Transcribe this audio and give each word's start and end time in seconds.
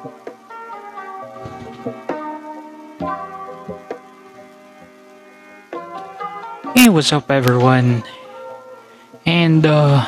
Hey, 0.00 0.08
what's 6.88 7.12
up, 7.12 7.28
everyone? 7.28 8.00
And 9.28 9.66
uh, 9.66 10.00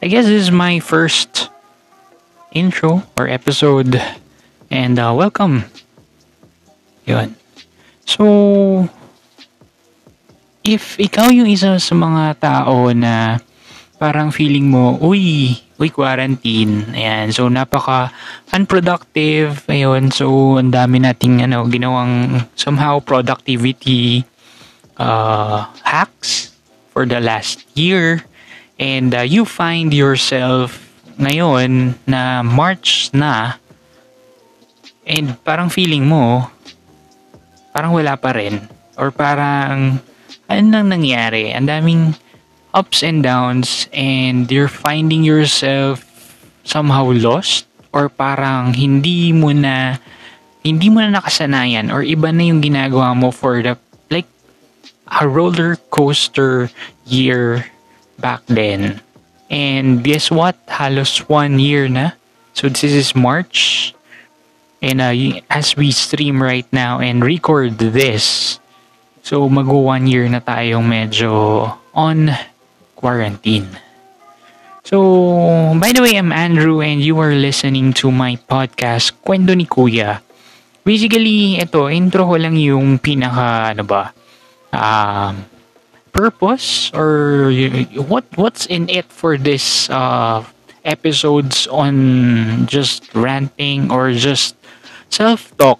I 0.00 0.06
guess 0.08 0.24
this 0.24 0.48
is 0.48 0.50
my 0.50 0.80
first 0.80 1.52
intro 2.56 3.04
or 3.12 3.28
episode, 3.28 4.00
and 4.72 4.96
uh, 4.96 5.12
welcome. 5.12 5.68
Yun. 7.04 7.36
So, 8.08 8.88
if 10.64 10.96
ikaw 10.96 11.28
yung 11.28 11.52
isa 11.52 11.76
sa 11.76 11.92
mga 11.92 12.40
tao 12.40 12.88
na 12.96 13.44
parang 14.00 14.32
feeling 14.32 14.72
mo, 14.72 14.96
uy, 15.04 15.60
uy, 15.80 15.88
quarantine. 15.88 16.88
Ayan. 16.92 17.32
So, 17.32 17.48
napaka 17.48 18.12
unproductive. 18.52 19.64
Ayun. 19.68 20.12
So, 20.12 20.58
ang 20.60 20.74
dami 20.74 21.00
nating 21.00 21.44
ano, 21.44 21.64
ginawang 21.68 22.44
somehow 22.56 23.00
productivity 23.00 24.24
uh, 24.96 25.68
hacks 25.84 26.52
for 26.92 27.08
the 27.08 27.20
last 27.20 27.64
year. 27.72 28.24
And 28.76 29.14
uh, 29.14 29.24
you 29.24 29.44
find 29.44 29.94
yourself 29.94 30.82
ngayon 31.20 31.94
na 32.08 32.42
March 32.42 33.12
na 33.12 33.60
and 35.04 35.36
parang 35.42 35.68
feeling 35.68 36.06
mo 36.06 36.48
parang 37.74 37.92
wala 37.92 38.14
pa 38.16 38.32
rin 38.32 38.64
or 38.96 39.10
parang 39.10 39.98
ano 40.46 40.62
nang 40.62 40.88
nangyari 40.88 41.52
ang 41.52 41.66
daming 41.68 42.16
ups 42.72 43.02
and 43.04 43.22
downs 43.22 43.88
and 43.92 44.50
you're 44.50 44.68
finding 44.68 45.22
yourself 45.22 46.04
somehow 46.64 47.12
lost 47.12 47.68
or 47.92 48.08
parang 48.08 48.72
hindi 48.72 49.32
mo 49.32 49.52
na 49.52 50.00
hindi 50.64 50.88
mo 50.88 51.04
na 51.04 51.20
nakasanayan 51.20 51.92
or 51.92 52.00
iba 52.00 52.32
na 52.32 52.48
yung 52.48 52.64
ginagawa 52.64 53.12
mo 53.12 53.30
for 53.30 53.60
the 53.60 53.76
like 54.08 54.28
a 55.06 55.28
roller 55.28 55.76
coaster 55.92 56.72
year 57.04 57.66
back 58.16 58.40
then. 58.46 59.02
And 59.52 60.00
guess 60.00 60.30
what? 60.32 60.56
Halos 60.64 61.28
one 61.28 61.60
year 61.60 61.88
na. 61.88 62.16
So 62.54 62.72
this 62.72 62.88
is 62.88 63.12
March. 63.12 63.92
And 64.80 64.98
uh, 64.98 65.14
as 65.50 65.76
we 65.76 65.92
stream 65.92 66.42
right 66.42 66.66
now 66.72 66.98
and 66.98 67.22
record 67.22 67.78
this, 67.78 68.58
so 69.22 69.46
mag 69.46 69.68
one 69.68 70.08
year 70.08 70.26
na 70.26 70.40
tayong 70.40 70.88
medyo 70.88 71.70
on 71.94 72.32
quarantine. 73.02 73.66
So, 74.86 75.74
by 75.82 75.90
the 75.90 76.02
way, 76.02 76.14
I'm 76.14 76.30
Andrew 76.30 76.78
and 76.78 77.02
you 77.02 77.18
are 77.18 77.34
listening 77.34 77.90
to 77.98 78.14
my 78.14 78.38
podcast, 78.46 79.18
Kwento 79.26 79.50
ni 79.58 79.66
Kuya. 79.66 80.22
Basically, 80.86 81.58
ito, 81.58 81.90
intro 81.90 82.30
ko 82.30 82.38
lang 82.38 82.54
yung 82.54 83.02
pinaka, 83.02 83.74
ano 83.74 83.82
ba, 83.82 84.14
um, 84.70 85.46
purpose 86.14 86.92
or 86.94 87.50
what 88.06 88.26
what's 88.36 88.66
in 88.66 88.86
it 88.86 89.08
for 89.08 89.38
this 89.38 89.88
uh, 89.90 90.44
episodes 90.84 91.66
on 91.70 92.66
just 92.66 93.10
ranting 93.14 93.90
or 93.90 94.12
just 94.14 94.54
self-talk. 95.10 95.78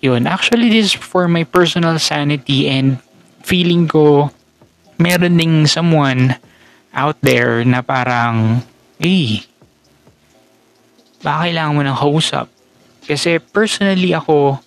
Yun, 0.00 0.26
actually, 0.26 0.70
this 0.70 0.94
is 0.94 0.96
for 0.96 1.26
my 1.26 1.42
personal 1.42 1.98
sanity 1.98 2.70
and 2.70 3.02
feeling 3.42 3.86
ko 3.86 4.30
meron 4.98 5.36
ding 5.36 5.66
someone 5.66 6.38
out 6.96 7.20
there 7.20 7.60
na 7.62 7.84
parang, 7.84 8.64
eh, 8.96 9.44
baka 11.20 11.46
kailangan 11.46 11.76
mo 11.76 11.82
ng 11.84 11.98
kausap. 12.00 12.48
Kasi 13.04 13.38
personally 13.38 14.16
ako, 14.16 14.58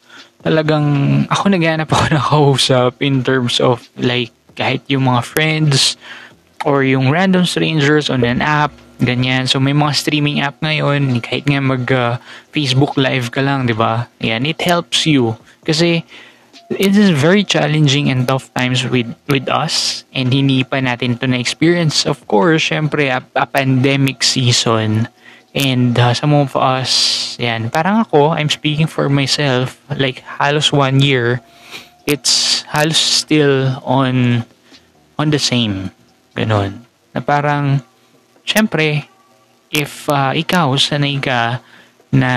talagang, 0.45 0.85
ako 1.27 1.43
naghanap 1.49 1.89
ako 1.89 2.05
ng 2.13 2.25
kausap 2.29 2.91
in 3.01 3.25
terms 3.25 3.57
of 3.57 3.81
like, 3.97 4.29
kahit 4.53 4.85
yung 4.91 5.09
mga 5.09 5.25
friends 5.25 5.97
or 6.67 6.85
yung 6.85 7.09
random 7.09 7.47
strangers 7.49 8.11
on 8.11 8.21
an 8.21 8.43
app, 8.43 8.71
ganyan. 8.99 9.47
So 9.47 9.57
may 9.63 9.71
mga 9.71 9.95
streaming 9.95 10.43
app 10.43 10.59
ngayon, 10.59 11.23
kahit 11.23 11.47
nga 11.47 11.63
mag 11.63 11.87
uh, 11.87 12.19
Facebook 12.51 12.99
live 12.99 13.31
ka 13.31 13.39
lang, 13.39 13.63
'di 13.65 13.75
ba? 13.75 14.11
Yan, 14.19 14.43
it 14.43 14.59
helps 14.59 15.07
you 15.07 15.39
kasi 15.63 16.03
it 16.69 16.93
is 16.93 17.09
very 17.09 17.43
challenging 17.43 18.13
and 18.13 18.29
tough 18.29 18.53
times 18.53 18.85
with 18.85 19.09
with 19.25 19.49
us 19.49 20.05
and 20.13 20.29
hindi 20.29 20.61
pa 20.61 20.77
natin 20.77 21.17
to 21.17 21.25
na 21.25 21.41
experience 21.41 22.05
of 22.05 22.21
course 22.29 22.69
syempre 22.69 23.09
a, 23.09 23.25
a 23.33 23.45
pandemic 23.49 24.21
season. 24.21 25.09
And 25.49 25.97
uh, 25.97 26.13
some 26.13 26.37
of 26.37 26.53
us 26.53 27.33
yan 27.41 27.73
parang 27.73 28.05
ako 28.05 28.37
I'm 28.37 28.53
speaking 28.53 28.85
for 28.85 29.09
myself 29.09 29.81
like 29.89 30.21
halos 30.21 30.69
one 30.69 31.01
year 31.01 31.41
it's 32.05 32.61
halos 32.69 33.01
still 33.01 33.81
on 33.81 34.45
on 35.17 35.33
the 35.33 35.41
same. 35.41 35.89
Ganun. 36.37 36.85
Na 37.17 37.25
parang 37.25 37.81
syempre 38.45 39.09
if 39.73 40.05
uh, 40.05 40.37
ikaw 40.37 40.77
sanay 40.77 41.17
ka 41.17 41.65
na 42.13 42.33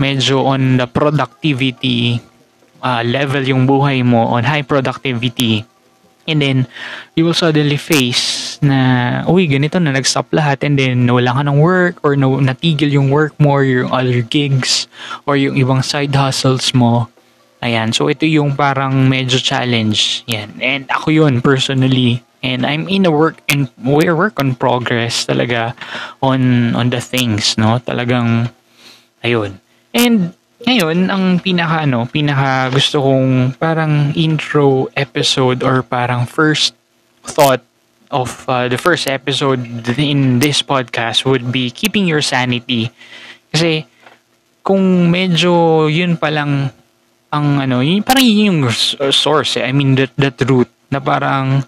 medyo 0.00 0.48
on 0.48 0.80
the 0.80 0.88
productivity 0.88 2.24
uh, 2.82 3.02
level 3.02 3.42
yung 3.44 3.66
buhay 3.66 4.04
mo 4.04 4.34
on 4.34 4.44
high 4.44 4.62
productivity. 4.62 5.64
And 6.28 6.44
then 6.44 6.58
you 7.16 7.24
will 7.24 7.34
suddenly 7.34 7.80
face 7.80 8.60
na 8.60 9.24
uy 9.24 9.48
ganito 9.48 9.80
na 9.80 9.96
nag-stop 9.96 10.28
lahat. 10.36 10.60
And 10.60 10.76
then 10.76 11.08
wala 11.08 11.32
ka 11.32 11.42
ng 11.48 11.56
work 11.56 12.04
or 12.04 12.20
no, 12.20 12.36
natigil 12.36 12.92
yung 12.92 13.08
work 13.08 13.32
mo 13.40 13.56
or 13.56 13.64
yung 13.64 13.88
other 13.88 14.20
gigs 14.20 14.84
or 15.24 15.40
yung 15.40 15.56
ibang 15.56 15.80
side 15.80 16.12
hustles 16.12 16.76
mo. 16.76 17.08
Ayan. 17.64 17.96
So 17.96 18.12
ito 18.12 18.28
yung 18.28 18.54
parang 18.54 19.08
medyo 19.08 19.40
challenge. 19.40 20.22
Yan. 20.28 20.60
And 20.60 20.84
ako 20.92 21.10
yun 21.10 21.40
personally. 21.40 22.22
And 22.44 22.62
I'm 22.62 22.86
in 22.86 23.08
a 23.08 23.10
work 23.10 23.42
and 23.50 23.66
we're 23.80 24.14
work 24.14 24.38
on 24.38 24.54
progress 24.54 25.26
talaga 25.26 25.74
on 26.22 26.70
on 26.78 26.92
the 26.92 27.02
things 27.02 27.58
no? 27.58 27.82
Talagang 27.82 28.52
ayun. 29.26 29.58
And 29.90 30.37
ngayon, 30.66 31.06
ang 31.06 31.38
pinaka 31.38 31.86
ano, 31.86 32.10
pinaka 32.10 32.74
gusto 32.74 32.98
kong 32.98 33.54
parang 33.62 34.10
intro 34.18 34.90
episode 34.98 35.62
or 35.62 35.86
parang 35.86 36.26
first 36.26 36.74
thought 37.22 37.62
of 38.10 38.42
uh, 38.50 38.66
the 38.66 38.80
first 38.80 39.06
episode 39.06 39.62
in 40.00 40.42
this 40.42 40.64
podcast 40.64 41.22
would 41.22 41.54
be 41.54 41.70
keeping 41.70 42.10
your 42.10 42.24
sanity. 42.24 42.90
Kasi 43.54 43.86
kung 44.66 45.06
medyo 45.12 45.86
yun 45.86 46.18
pa 46.18 46.32
lang 46.32 46.74
ang 47.30 47.46
ano, 47.62 47.78
yun, 47.78 48.02
parang 48.02 48.24
yun 48.26 48.50
yung 48.50 48.60
source 49.14 49.62
eh. 49.62 49.68
I 49.68 49.70
mean, 49.70 49.94
the, 49.94 50.10
the 50.18 50.32
truth 50.32 50.72
na 50.90 50.98
parang 50.98 51.62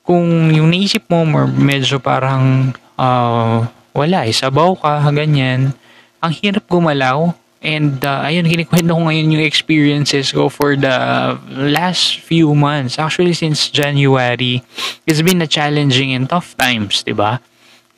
kung 0.00 0.48
yung 0.48 0.72
naisip 0.72 1.04
mo 1.12 1.28
medyo 1.44 2.00
parang 2.00 2.72
uh, 2.96 3.68
wala 3.92 4.18
eh, 4.24 4.32
sabaw 4.32 4.78
ka, 4.80 5.04
ganyan, 5.12 5.76
ang 6.22 6.32
hirap 6.32 6.64
gumalaw 6.70 7.34
And 7.60 8.00
uh, 8.00 8.24
ayun, 8.24 8.48
kinikwento 8.48 8.96
ko 8.96 9.04
ngayon 9.04 9.36
yung 9.36 9.44
experiences 9.44 10.32
ko 10.32 10.48
for 10.48 10.80
the 10.80 11.36
last 11.52 12.24
few 12.24 12.56
months. 12.56 12.96
Actually, 12.96 13.36
since 13.36 13.68
January, 13.68 14.64
it's 15.04 15.20
been 15.20 15.44
a 15.44 15.50
challenging 15.50 16.16
and 16.16 16.24
tough 16.24 16.56
times, 16.56 17.04
di 17.04 17.12
ba? 17.12 17.36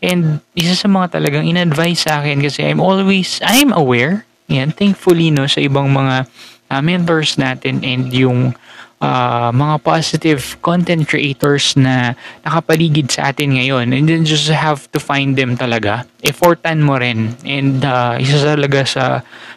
And 0.02 0.42
isa 0.58 0.74
sa 0.74 0.90
mga 0.90 1.14
talagang 1.14 1.46
in-advise 1.46 2.10
sa 2.10 2.18
akin 2.18 2.42
kasi 2.42 2.66
I'm 2.66 2.82
always, 2.82 3.38
I'm 3.46 3.70
aware, 3.70 4.26
yan, 4.50 4.74
thankfully, 4.74 5.30
no, 5.30 5.46
sa 5.46 5.62
ibang 5.62 5.94
mga 5.94 6.26
uh, 6.66 6.82
mentors 6.82 7.38
natin 7.38 7.86
and 7.86 8.10
yung 8.10 8.58
uh, 9.02 9.50
mga 9.50 9.82
positive 9.82 10.62
content 10.62 11.10
creators 11.10 11.74
na 11.74 12.14
nakapaligid 12.46 13.10
sa 13.10 13.34
atin 13.34 13.58
ngayon. 13.58 13.90
And 13.90 14.06
then 14.06 14.22
just 14.22 14.46
have 14.46 14.86
to 14.94 15.02
find 15.02 15.34
them 15.34 15.58
talaga. 15.58 16.06
Effortan 16.22 16.86
mo 16.86 16.96
rin. 17.02 17.34
And 17.42 17.82
uh, 17.82 18.22
isa 18.22 18.54
talaga 18.54 18.86
sa 18.86 19.04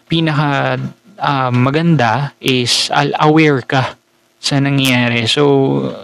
pinaka 0.10 0.82
uh, 1.22 1.52
maganda 1.54 2.34
is 2.42 2.90
aware 3.22 3.62
ka 3.62 3.94
sa 4.42 4.62
nangyayari. 4.62 5.26
So, 5.26 5.42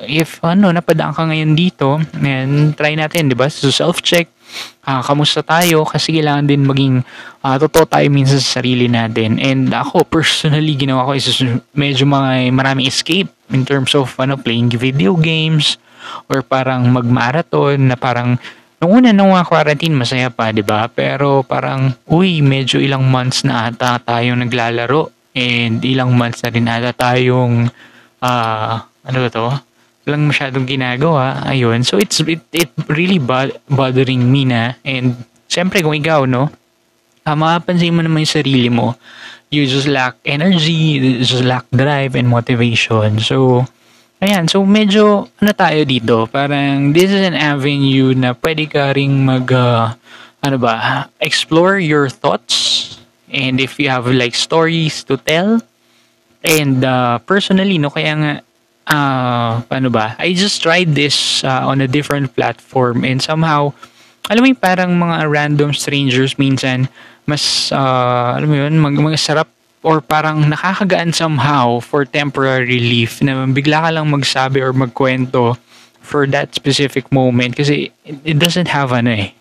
if 0.05 0.41
ano, 0.41 0.73
napadaan 0.73 1.13
ka 1.13 1.29
ngayon 1.29 1.53
dito, 1.53 2.01
and 2.25 2.73
try 2.73 2.97
natin, 2.97 3.29
di 3.29 3.37
ba? 3.37 3.45
So, 3.53 3.69
self-check, 3.69 4.33
uh, 4.87 5.01
kamusta 5.05 5.41
tayo? 5.41 5.83
Kasi 5.87 6.15
kailangan 6.15 6.45
din 6.47 6.63
maging 6.65 6.95
uh, 7.43 7.57
totoo 7.57 7.85
tayo 7.85 8.07
minsan 8.11 8.39
sa 8.39 8.61
sarili 8.61 8.87
natin. 8.91 9.41
And 9.41 9.71
ako, 9.71 10.05
personally, 10.07 10.77
ginawa 10.77 11.07
ko 11.07 11.15
is 11.15 11.27
medyo 11.75 12.07
mga 12.07 12.51
maraming 12.55 12.87
escape 12.87 13.29
in 13.51 13.67
terms 13.67 13.93
of 13.97 14.11
ano, 14.19 14.39
playing 14.39 14.71
video 14.75 15.17
games 15.17 15.77
or 16.31 16.41
parang 16.41 16.89
mag-marathon 16.89 17.91
na 17.91 17.97
parang 17.99 18.41
Nung 18.81 18.97
una, 18.97 19.13
nung 19.13 19.37
quarantine, 19.45 19.93
masaya 19.93 20.33
pa, 20.33 20.49
di 20.49 20.65
ba? 20.65 20.89
Pero 20.89 21.45
parang, 21.45 21.93
uy, 22.09 22.41
medyo 22.41 22.81
ilang 22.81 23.05
months 23.05 23.45
na 23.45 23.69
ata 23.69 24.01
tayong 24.01 24.41
naglalaro. 24.41 25.13
And 25.37 25.85
ilang 25.85 26.17
months 26.17 26.41
na 26.41 26.49
rin 26.49 26.65
ata 26.65 26.89
tayong 26.89 27.69
uh, 28.25 28.73
ano 28.81 29.17
to? 29.29 29.53
Walang 30.07 30.31
masyadong 30.31 30.65
ginagawa. 30.65 31.45
Ayun. 31.45 31.85
So, 31.85 32.01
it's, 32.01 32.19
it, 32.21 32.41
it 32.51 32.71
really 32.89 33.19
bo- 33.19 33.53
bothering 33.69 34.25
me 34.25 34.45
na. 34.45 34.77
And, 34.81 35.13
syempre, 35.45 35.81
kung 35.81 35.97
ikaw, 35.97 36.25
no? 36.25 36.49
uh, 37.25 37.37
mapapansin 37.37 37.93
mo 37.93 38.01
naman 38.01 38.25
yung 38.25 38.35
sarili 38.35 38.69
mo. 38.69 38.97
You 39.51 39.67
just 39.67 39.87
lack 39.87 40.15
energy, 40.23 40.95
you 40.95 41.21
just 41.21 41.43
lack 41.43 41.67
drive 41.69 42.15
and 42.15 42.31
motivation. 42.31 43.19
So, 43.19 43.67
ayan. 44.23 44.47
So, 44.47 44.63
medyo, 44.63 45.27
ano 45.43 45.51
tayo 45.51 45.83
dito? 45.83 46.25
Parang, 46.31 46.95
this 46.95 47.11
is 47.11 47.21
an 47.21 47.35
avenue 47.35 48.15
na 48.15 48.31
pwede 48.31 48.71
ka 48.71 48.95
ring 48.95 49.27
mag, 49.27 49.51
uh, 49.51 49.91
ano 50.41 50.57
ba, 50.57 51.07
explore 51.19 51.77
your 51.77 52.07
thoughts. 52.07 52.79
And 53.31 53.59
if 53.59 53.79
you 53.79 53.91
have 53.91 54.07
like 54.07 54.35
stories 54.35 55.03
to 55.07 55.19
tell, 55.19 55.59
and 56.43 56.83
uh, 56.83 57.19
personally, 57.23 57.77
no, 57.77 57.91
kaya 57.91 58.11
nga, 58.15 58.33
uh, 58.87 59.61
paano 59.67 59.91
ba, 59.91 60.15
I 60.17 60.33
just 60.33 60.61
tried 60.61 60.95
this 60.95 61.43
uh, 61.43 61.67
on 61.67 61.81
a 61.81 61.89
different 61.89 62.33
platform 62.33 63.03
and 63.03 63.21
somehow, 63.21 63.73
alam 64.29 64.41
mo 64.45 64.53
parang 64.55 64.97
mga 64.97 65.29
random 65.29 65.73
strangers 65.73 66.39
minsan, 66.39 66.87
mas, 67.27 67.69
uh, 67.69 68.37
alam 68.37 68.47
mo 68.47 68.55
yun, 68.55 68.73
mag, 68.79 68.95
mga 68.95 69.19
sarap 69.19 69.49
or 69.81 70.01
parang 70.01 70.45
nakakagaan 70.45 71.13
somehow 71.13 71.81
for 71.81 72.05
temporary 72.05 72.65
relief 72.77 73.21
na 73.21 73.49
bigla 73.49 73.81
ka 73.81 73.89
lang 73.89 74.05
magsabi 74.13 74.61
or 74.61 74.73
magkwento 74.73 75.57
for 76.01 76.29
that 76.29 76.53
specific 76.53 77.09
moment 77.09 77.57
kasi 77.57 77.89
it 78.05 78.37
doesn't 78.37 78.69
have 78.69 78.93
ano 78.93 79.09
eh, 79.09 79.33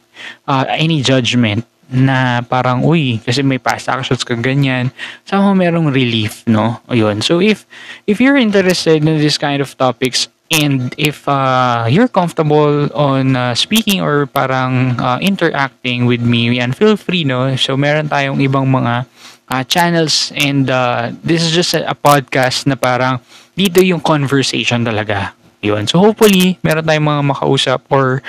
uh, 0.49 0.65
any 0.69 1.05
judgment 1.05 1.65
na 1.91 2.41
parang, 2.47 2.87
uy, 2.87 3.19
kasi 3.21 3.43
may 3.43 3.59
past 3.59 3.91
actions 3.91 4.23
ka 4.23 4.39
ganyan. 4.39 4.95
Somehow 5.27 5.53
merong 5.53 5.91
relief, 5.91 6.47
no? 6.47 6.79
Ayun. 6.87 7.23
So, 7.23 7.43
if, 7.43 7.67
if 8.07 8.23
you're 8.23 8.39
interested 8.39 9.03
in 9.03 9.19
this 9.19 9.37
kind 9.37 9.59
of 9.59 9.75
topics, 9.75 10.31
and 10.51 10.95
if 10.99 11.27
uh, 11.31 11.87
you're 11.87 12.11
comfortable 12.11 12.91
on 12.95 13.37
uh, 13.37 13.55
speaking 13.55 14.03
or 14.03 14.27
parang 14.27 14.99
uh, 14.99 15.19
interacting 15.23 16.07
with 16.07 16.23
me, 16.23 16.59
yan, 16.59 16.73
feel 16.73 16.99
free, 16.99 17.23
no? 17.23 17.55
So, 17.55 17.77
meron 17.77 18.11
tayong 18.11 18.39
ibang 18.43 18.67
mga 18.71 19.07
uh, 19.51 19.63
channels 19.67 20.31
and 20.35 20.71
uh, 20.71 21.11
this 21.23 21.43
is 21.43 21.51
just 21.51 21.75
a, 21.75 21.91
a 21.91 21.95
podcast 21.95 22.67
na 22.67 22.75
parang 22.75 23.19
dito 23.55 23.83
yung 23.83 24.03
conversation 24.03 24.87
talaga. 24.87 25.35
Yun. 25.61 25.87
So, 25.87 26.01
hopefully, 26.01 26.59
meron 26.63 26.87
tayong 26.87 27.07
mga 27.07 27.23
makausap 27.35 27.81
or 27.91 28.23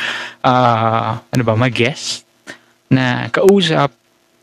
uh, 0.44 1.18
ano 1.22 1.44
ba, 1.46 1.56
mag-guest 1.58 2.28
na 2.92 3.32
kausap 3.32 3.96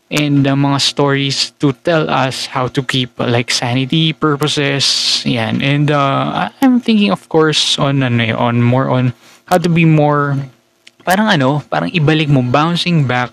and 0.09 0.49
uh, 0.49 0.57
mga 0.57 0.81
stories 0.81 1.53
to 1.61 1.71
tell 1.85 2.09
us 2.09 2.49
how 2.49 2.65
to 2.65 2.81
keep 2.81 3.13
like 3.21 3.53
sanity 3.53 4.11
purposes. 4.11 4.83
Yan. 5.23 5.61
And 5.61 5.93
uh, 5.93 6.49
I'm 6.61 6.81
thinking 6.81 7.13
of 7.13 7.29
course 7.29 7.77
on 7.77 8.01
ano 8.01 8.21
eh, 8.25 8.33
on 8.33 8.65
more 8.65 8.89
on 8.89 9.13
how 9.45 9.61
to 9.61 9.69
be 9.69 9.85
more 9.85 10.35
parang 11.05 11.29
ano 11.29 11.61
parang 11.69 11.93
ibalik 11.93 12.27
mo 12.27 12.41
bouncing 12.41 13.05
back 13.05 13.31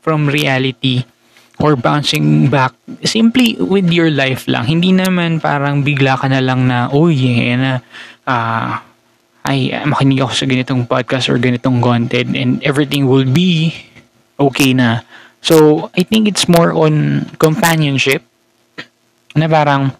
from 0.00 0.30
reality 0.30 1.02
or 1.58 1.74
bouncing 1.74 2.50
back 2.50 2.74
simply 3.02 3.58
with 3.58 3.90
your 3.90 4.10
life 4.10 4.46
lang. 4.46 4.70
Hindi 4.70 4.94
naman 4.94 5.42
parang 5.42 5.82
bigla 5.82 6.18
ka 6.18 6.30
na 6.30 6.38
lang 6.38 6.70
na 6.70 6.90
oh 6.94 7.10
yeah 7.10 7.58
na 7.58 7.72
uh, 8.26 8.78
ay 9.44 9.76
makinig 9.84 10.24
ako 10.24 10.32
sa 10.32 10.46
ganitong 10.48 10.88
podcast 10.88 11.28
or 11.28 11.36
ganitong 11.36 11.82
content 11.82 12.32
and 12.32 12.62
everything 12.64 13.04
will 13.04 13.28
be 13.28 13.74
okay 14.38 14.74
na. 14.74 15.02
So, 15.44 15.88
I 15.92 16.02
think 16.02 16.24
it's 16.26 16.48
more 16.48 16.72
on 16.72 17.26
companionship 17.36 18.24
na 19.36 19.44
parang, 19.44 19.92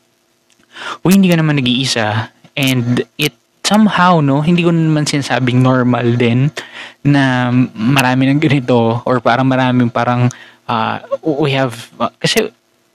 uy, 1.04 1.20
hindi 1.20 1.28
ka 1.28 1.36
naman 1.36 1.60
nag-iisa 1.60 2.32
and 2.56 3.04
it 3.20 3.36
somehow, 3.64 4.20
no, 4.20 4.44
hindi 4.44 4.64
ko 4.64 4.72
naman 4.72 5.08
sinasabing 5.08 5.60
normal 5.64 6.16
din 6.16 6.52
na 7.04 7.48
marami 7.72 8.28
ng 8.28 8.40
ganito 8.40 9.00
or 9.08 9.20
parang 9.24 9.48
maraming 9.48 9.88
parang 9.88 10.28
uh, 10.68 11.00
we 11.24 11.52
have, 11.52 11.92
uh, 12.00 12.12
kasi 12.20 12.52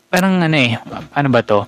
parang 0.10 0.42
ano 0.42 0.58
eh, 0.58 0.78
ano 1.14 1.28
ba 1.30 1.42
to? 1.46 1.66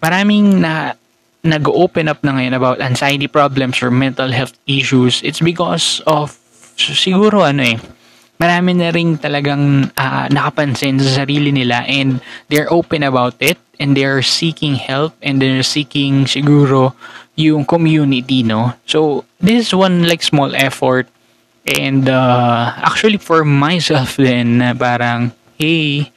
Maraming 0.00 0.60
na 0.64 0.96
nag-open 1.40 2.08
up 2.12 2.20
na 2.20 2.36
ngayon 2.36 2.54
about 2.56 2.78
anxiety 2.84 3.28
problems 3.28 3.80
or 3.80 3.88
mental 3.88 4.28
health 4.28 4.56
issues. 4.68 5.24
It's 5.24 5.40
because 5.40 6.04
of 6.04 6.36
siguro 6.76 7.44
ano 7.44 7.64
eh, 7.64 7.76
marami 8.40 8.72
na 8.80 8.88
rin 8.88 9.20
talagang 9.20 9.92
uh, 9.92 10.26
nakapansin 10.32 10.96
sa 10.96 11.22
sarili 11.22 11.52
nila 11.52 11.84
and 11.84 12.24
they're 12.48 12.72
open 12.72 13.04
about 13.04 13.36
it 13.38 13.60
and 13.76 13.92
they're 13.92 14.24
seeking 14.24 14.80
help 14.80 15.12
and 15.20 15.44
they're 15.44 15.62
seeking 15.62 16.24
siguro 16.24 16.96
yung 17.36 17.68
community, 17.68 18.42
no? 18.42 18.72
So, 18.88 19.28
this 19.40 19.68
is 19.68 19.72
one 19.76 20.08
like 20.08 20.24
small 20.24 20.56
effort 20.56 21.06
and 21.68 22.08
uh, 22.08 22.72
actually 22.80 23.20
for 23.20 23.44
myself 23.44 24.16
then 24.20 24.64
na 24.64 24.72
parang, 24.72 25.36
hey, 25.60 26.08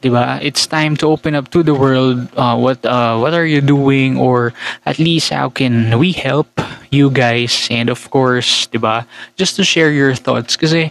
'di 0.00 0.10
ba? 0.10 0.40
It's 0.42 0.66
time 0.66 0.96
to 0.98 1.06
open 1.06 1.36
up 1.36 1.52
to 1.54 1.62
the 1.62 1.76
world. 1.76 2.26
Uh, 2.34 2.56
what 2.58 2.82
uh, 2.82 3.18
what 3.20 3.36
are 3.36 3.46
you 3.46 3.60
doing 3.60 4.16
or 4.16 4.52
at 4.88 4.98
least 4.98 5.30
how 5.30 5.48
can 5.52 5.94
we 6.00 6.12
help 6.12 6.48
you 6.90 7.12
guys? 7.12 7.68
And 7.70 7.92
of 7.92 8.08
course, 8.10 8.66
'di 8.66 8.80
ba? 8.80 9.06
Just 9.36 9.54
to 9.60 9.64
share 9.64 9.92
your 9.92 10.16
thoughts 10.16 10.56
kasi 10.56 10.90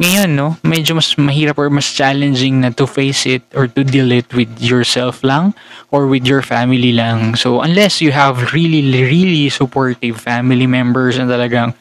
ngayon, 0.00 0.32
no, 0.32 0.56
medyo 0.64 0.96
mas 0.96 1.12
mahirap 1.20 1.60
or 1.60 1.68
mas 1.68 1.84
challenging 1.92 2.64
na 2.64 2.72
to 2.72 2.88
face 2.88 3.28
it 3.28 3.44
or 3.52 3.68
to 3.68 3.84
deal 3.84 4.08
it 4.08 4.24
with 4.32 4.48
yourself 4.56 5.20
lang 5.20 5.52
or 5.92 6.08
with 6.08 6.24
your 6.24 6.40
family 6.40 6.96
lang. 6.96 7.36
So, 7.36 7.60
unless 7.60 8.00
you 8.00 8.08
have 8.16 8.56
really, 8.56 8.80
really 9.04 9.52
supportive 9.52 10.16
family 10.16 10.64
members 10.64 11.20
and 11.20 11.28
talagang 11.28 11.76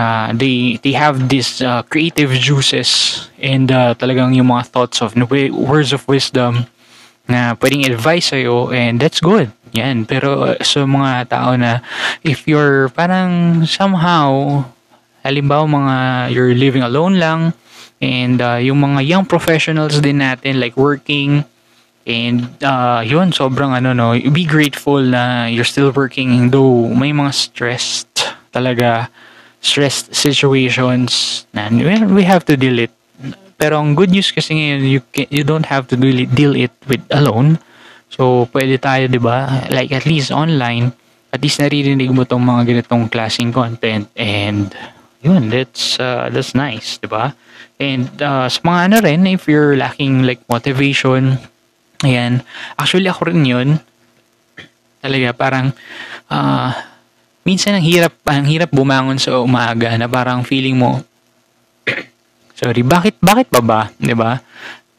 uh, 0.00 0.32
they, 0.32 0.80
they 0.80 0.96
have 0.96 1.28
this 1.28 1.60
uh, 1.60 1.84
creative 1.84 2.32
juices 2.32 3.28
and 3.36 3.68
uh, 3.68 3.92
talagang 4.00 4.32
yung 4.32 4.48
mga 4.48 4.72
thoughts 4.72 5.04
of 5.04 5.12
words 5.52 5.92
of 5.92 6.08
wisdom 6.08 6.64
na 7.28 7.52
pwedeng 7.60 7.84
advice 7.84 8.32
sa'yo 8.32 8.72
and 8.72 8.96
that's 8.96 9.20
good. 9.20 9.52
Yan. 9.76 10.08
Pero 10.08 10.56
uh, 10.56 10.56
sa 10.64 10.88
mga 10.88 11.28
tao 11.28 11.52
na 11.52 11.84
if 12.24 12.48
you're 12.48 12.88
parang 12.96 13.68
somehow 13.68 14.64
halimbawa 15.24 15.64
mga 15.66 15.96
you're 16.34 16.54
living 16.54 16.82
alone 16.82 17.18
lang 17.18 17.52
and 17.98 18.38
uh, 18.38 18.58
yung 18.58 18.78
mga 18.78 19.02
young 19.06 19.24
professionals 19.26 19.98
din 19.98 20.22
natin 20.22 20.62
like 20.62 20.78
working 20.78 21.42
and 22.08 22.46
uh, 22.62 23.02
yun 23.04 23.34
sobrang 23.34 23.74
ano 23.74 23.92
no 23.92 24.14
be 24.32 24.46
grateful 24.46 25.02
na 25.02 25.50
you're 25.50 25.66
still 25.66 25.90
working 25.92 26.48
though 26.54 26.88
may 26.94 27.10
mga 27.10 27.34
stressed 27.34 28.32
talaga 28.54 29.10
stressed 29.60 30.14
situations 30.14 31.44
na 31.50 31.68
we 32.06 32.22
have 32.22 32.44
to 32.46 32.56
deal 32.56 32.78
it. 32.78 32.92
Pero 33.58 33.82
ang 33.82 33.98
good 33.98 34.14
news 34.14 34.30
kasi 34.30 34.54
ngayon 34.54 34.80
you 34.86 35.02
can, 35.10 35.26
you 35.34 35.42
don't 35.42 35.66
have 35.66 35.90
to 35.90 35.98
deal 35.98 36.14
it, 36.14 36.30
deal 36.30 36.54
it 36.54 36.70
with 36.86 37.02
alone. 37.10 37.58
So 38.08 38.46
pwede 38.54 38.78
tayo 38.78 39.10
'di 39.10 39.18
ba? 39.18 39.66
Like 39.68 39.90
at 39.90 40.06
least 40.06 40.30
online 40.30 40.94
at 41.28 41.42
least 41.42 41.60
naririnig 41.60 42.08
mo 42.14 42.24
tong 42.24 42.40
mga 42.40 42.72
ganitong 42.72 43.10
klaseng 43.10 43.52
content 43.52 44.08
and 44.16 44.72
yun, 45.22 45.50
that's, 45.50 45.98
uh, 45.98 46.30
that's 46.30 46.54
nice, 46.54 46.98
di 46.98 47.10
ba? 47.10 47.34
And 47.78 48.10
uh, 48.22 48.46
sa 48.50 48.60
mga 48.62 48.80
ano 48.90 48.96
rin, 49.02 49.20
if 49.26 49.46
you're 49.46 49.78
lacking 49.78 50.26
like 50.26 50.42
motivation, 50.50 51.38
ayan, 52.02 52.42
actually 52.78 53.10
ako 53.10 53.30
rin 53.30 53.42
yun, 53.46 53.68
talaga 55.02 55.34
parang, 55.34 55.66
uh, 56.30 56.70
minsan 57.42 57.78
ang 57.78 57.86
hirap, 57.86 58.14
ang 58.26 58.46
hirap 58.46 58.70
bumangon 58.70 59.18
sa 59.18 59.38
umaga 59.42 59.94
na 59.98 60.06
parang 60.10 60.42
feeling 60.46 60.78
mo, 60.78 61.02
sorry, 62.58 62.82
bakit, 62.82 63.18
bakit 63.22 63.50
pa 63.50 63.62
ba, 63.62 63.80
di 63.98 64.14
ba? 64.14 64.42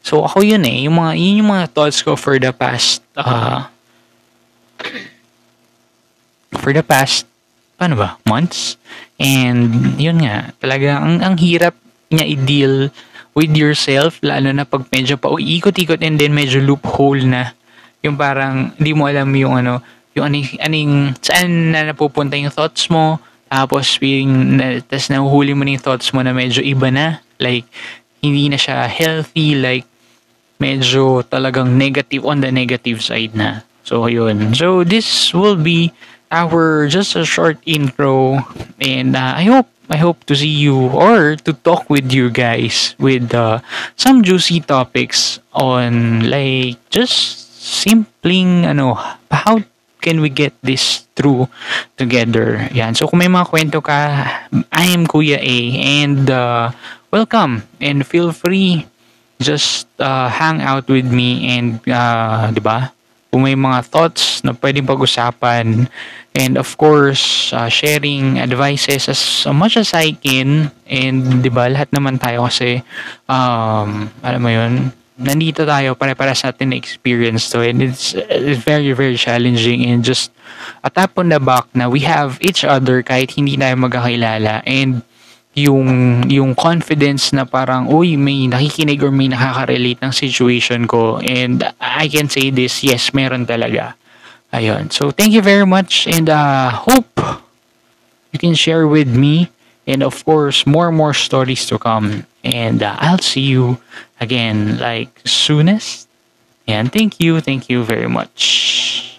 So 0.00 0.24
ako 0.24 0.44
yun 0.44 0.64
eh, 0.64 0.88
yung 0.88 0.96
mga, 0.96 1.12
yun 1.16 1.44
yung 1.44 1.50
mga 1.52 1.66
thoughts 1.72 2.00
ko 2.00 2.16
for 2.16 2.40
the 2.40 2.52
past, 2.52 3.04
uh, 3.16 3.68
for 6.60 6.72
the 6.72 6.84
past 6.84 7.29
paano 7.80 7.96
ba, 7.96 8.20
months. 8.28 8.76
And 9.16 9.96
yun 9.96 10.20
nga, 10.20 10.52
talaga 10.60 11.00
ang, 11.00 11.24
ang 11.24 11.40
hirap 11.40 11.72
niya 12.12 12.28
i-deal 12.28 12.92
with 13.32 13.56
yourself, 13.56 14.20
lalo 14.20 14.52
na 14.52 14.68
pag 14.68 14.84
medyo 14.92 15.16
pa 15.16 15.32
ikot-ikot 15.32 16.04
and 16.04 16.20
then 16.20 16.36
medyo 16.36 16.60
loophole 16.60 17.24
na. 17.24 17.56
Yung 18.04 18.20
parang 18.20 18.76
hindi 18.76 18.92
mo 18.92 19.08
alam 19.08 19.32
yung 19.32 19.64
ano, 19.64 19.80
yung 20.12 20.28
aning, 20.28 20.60
aning 20.60 20.92
saan 21.24 21.72
na 21.72 21.88
napupunta 21.88 22.36
yung 22.36 22.52
thoughts 22.52 22.92
mo, 22.92 23.16
tapos 23.48 23.96
yung, 24.04 24.60
na, 24.60 24.84
tas 24.84 25.08
nahuhuli 25.08 25.56
mo 25.56 25.64
na 25.64 25.80
yung 25.80 25.84
thoughts 25.84 26.12
mo 26.12 26.20
na 26.20 26.36
medyo 26.36 26.60
iba 26.60 26.92
na. 26.92 27.24
Like, 27.40 27.64
hindi 28.20 28.52
na 28.52 28.60
siya 28.60 28.84
healthy, 28.84 29.56
like, 29.56 29.88
medyo 30.60 31.24
talagang 31.24 31.80
negative 31.80 32.28
on 32.28 32.44
the 32.44 32.52
negative 32.52 33.00
side 33.00 33.32
na. 33.32 33.64
So, 33.88 34.04
yun. 34.06 34.52
So, 34.52 34.84
this 34.84 35.32
will 35.32 35.56
be 35.56 35.90
our 36.30 36.86
just 36.86 37.14
a 37.14 37.24
short 37.26 37.58
intro 37.66 38.38
and 38.80 39.14
uh, 39.14 39.34
I 39.36 39.44
hope 39.44 39.68
I 39.90 39.98
hope 39.98 40.22
to 40.30 40.34
see 40.38 40.50
you 40.50 40.88
or 40.94 41.34
to 41.34 41.52
talk 41.52 41.90
with 41.90 42.14
you 42.14 42.30
guys 42.30 42.94
with 42.98 43.34
uh, 43.34 43.58
some 43.98 44.22
juicy 44.22 44.62
topics 44.62 45.42
on 45.52 46.24
like 46.30 46.78
just 46.90 47.50
simpling 47.58 48.64
ano 48.64 48.94
how 49.30 49.62
can 50.00 50.22
we 50.22 50.30
get 50.30 50.54
this 50.62 51.04
through 51.18 51.50
together 51.98 52.70
yan 52.70 52.94
so 52.94 53.10
kung 53.10 53.20
may 53.20 53.28
mga 53.28 53.50
kwento 53.50 53.78
ka 53.82 54.24
I 54.70 54.84
am 54.94 55.04
Kuya 55.10 55.42
A 55.42 55.58
and 56.06 56.30
uh, 56.30 56.70
welcome 57.10 57.66
and 57.82 58.06
feel 58.06 58.30
free 58.30 58.86
just 59.40 59.88
uh, 59.98 60.28
hang 60.28 60.60
out 60.60 60.86
with 60.86 61.08
me 61.08 61.48
and, 61.48 61.80
uh, 61.88 62.52
di 62.52 62.60
ba? 62.60 62.92
Kung 63.32 63.48
may 63.48 63.56
mga 63.56 63.88
thoughts 63.88 64.44
na 64.44 64.52
pwedeng 64.52 64.84
pag-usapan 64.86 65.88
and 66.34 66.54
of 66.54 66.78
course, 66.78 67.52
uh, 67.52 67.68
sharing 67.68 68.38
advices 68.38 69.08
as 69.10 69.20
much 69.50 69.76
as 69.76 69.94
I 69.94 70.14
can. 70.14 70.70
And 70.86 71.42
di 71.42 71.50
ba, 71.50 71.66
lahat 71.66 71.90
naman 71.90 72.22
tayo 72.22 72.46
kasi 72.46 72.82
um, 73.26 74.10
alam 74.22 74.40
mo 74.40 74.50
yun, 74.50 74.94
nandito 75.20 75.66
tayo 75.66 75.98
pare-para 75.98 76.32
sa 76.32 76.54
atin 76.54 76.72
experience 76.72 77.50
to. 77.50 77.66
And 77.66 77.82
it's, 77.82 78.14
it's 78.14 78.62
very 78.62 78.94
very 78.94 79.18
challenging 79.18 79.84
and 79.90 80.06
just 80.06 80.30
a 80.86 80.90
tap 80.90 81.18
on 81.18 81.34
the 81.34 81.42
back 81.42 81.66
na 81.74 81.90
we 81.90 82.06
have 82.06 82.38
each 82.40 82.62
other 82.62 83.02
kahit 83.02 83.34
hindi 83.34 83.58
tayo 83.58 83.74
magkakilala. 83.76 84.62
And 84.64 85.02
yung 85.50 86.22
yung 86.30 86.54
confidence 86.54 87.34
na 87.34 87.42
parang 87.42 87.90
uy 87.90 88.14
may 88.14 88.46
nakikinig 88.46 89.02
or 89.02 89.10
may 89.10 89.26
nakaka-relate 89.26 89.98
ng 89.98 90.14
situation 90.14 90.86
ko. 90.86 91.18
And 91.18 91.66
I 91.82 92.06
can 92.06 92.30
say 92.30 92.54
this 92.54 92.86
yes 92.86 93.10
meron 93.10 93.50
talaga 93.50 93.98
ayun. 94.52 94.92
So 94.92 95.10
thank 95.10 95.32
you 95.32 95.42
very 95.42 95.66
much 95.66 96.06
and 96.06 96.28
uh, 96.28 96.70
hope 96.70 97.10
you 98.32 98.38
can 98.38 98.54
share 98.54 98.86
with 98.86 99.08
me 99.08 99.50
and 99.86 100.02
of 100.02 100.24
course 100.24 100.66
more 100.66 100.88
and 100.88 100.96
more 100.96 101.14
stories 101.14 101.66
to 101.66 101.78
come. 101.78 102.26
And 102.44 102.82
uh, 102.82 102.96
I'll 102.98 103.18
see 103.18 103.42
you 103.42 103.78
again 104.20 104.78
like 104.78 105.10
soonest. 105.24 106.08
And 106.66 106.92
thank 106.92 107.20
you 107.20 107.40
thank 107.40 107.68
you 107.68 107.84
very 107.84 108.08
much 108.08 109.09